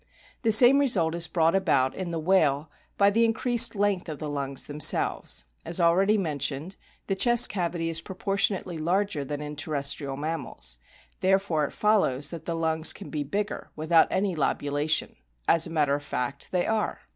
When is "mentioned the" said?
6.17-7.13